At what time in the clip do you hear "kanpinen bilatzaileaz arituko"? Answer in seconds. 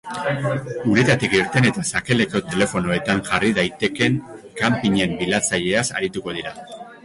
4.63-6.39